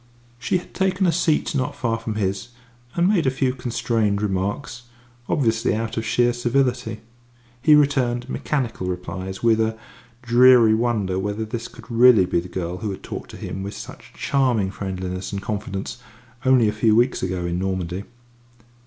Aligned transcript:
She 0.39 0.57
had 0.57 0.73
taken 0.73 1.05
a 1.05 1.11
seat 1.11 1.53
not 1.53 1.75
far 1.75 1.99
from 1.99 2.15
his, 2.15 2.47
and 2.95 3.07
made 3.07 3.27
a 3.27 3.29
few 3.29 3.53
constrained 3.53 4.19
remarks, 4.19 4.85
obviously 5.29 5.75
out 5.75 5.95
of 5.95 6.03
sheer 6.03 6.33
civility. 6.33 7.01
He 7.61 7.75
returned 7.75 8.27
mechanical 8.27 8.87
replies, 8.87 9.43
with 9.43 9.61
a 9.61 9.77
dreary 10.23 10.73
wonder 10.73 11.19
whether 11.19 11.45
this 11.45 11.67
could 11.67 11.85
really 11.91 12.25
be 12.25 12.39
the 12.39 12.49
girl 12.49 12.77
who 12.77 12.89
had 12.89 13.03
talked 13.03 13.29
to 13.29 13.37
him 13.37 13.61
with 13.61 13.75
such 13.75 14.11
charming 14.15 14.71
friendliness 14.71 15.31
and 15.31 15.39
confidence 15.39 15.99
only 16.45 16.67
a 16.67 16.73
few 16.73 16.95
weeks 16.95 17.21
ago 17.21 17.45
in 17.45 17.59
Normandy. 17.59 18.05